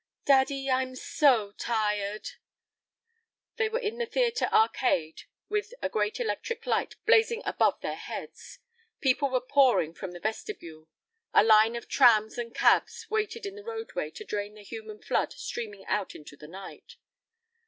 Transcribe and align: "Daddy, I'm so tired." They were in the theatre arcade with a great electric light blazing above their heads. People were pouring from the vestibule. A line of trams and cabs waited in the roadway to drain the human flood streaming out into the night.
"Daddy, 0.25 0.67
I'm 0.67 0.95
so 0.95 1.51
tired." 1.51 2.31
They 3.57 3.69
were 3.69 3.77
in 3.77 3.99
the 3.99 4.07
theatre 4.07 4.49
arcade 4.51 5.25
with 5.47 5.75
a 5.79 5.89
great 5.89 6.19
electric 6.19 6.65
light 6.65 6.95
blazing 7.05 7.43
above 7.45 7.79
their 7.81 7.97
heads. 7.97 8.57
People 8.99 9.29
were 9.29 9.39
pouring 9.39 9.93
from 9.93 10.13
the 10.13 10.19
vestibule. 10.19 10.87
A 11.35 11.43
line 11.43 11.75
of 11.75 11.87
trams 11.87 12.39
and 12.39 12.51
cabs 12.51 13.05
waited 13.11 13.45
in 13.45 13.53
the 13.55 13.63
roadway 13.63 14.09
to 14.09 14.25
drain 14.25 14.55
the 14.55 14.63
human 14.63 14.97
flood 14.99 15.33
streaming 15.33 15.85
out 15.85 16.15
into 16.15 16.35
the 16.35 16.47
night. 16.47 16.95